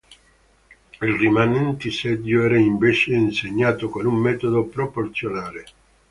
Il 0.99 1.13
rimanenti 1.15 1.91
seggio 1.91 2.41
era 2.43 2.57
invece 2.57 3.15
assegnato 3.15 3.89
con 3.89 4.07
un 4.07 4.15
metodo 4.15 4.65
proporzionale. 4.65 5.63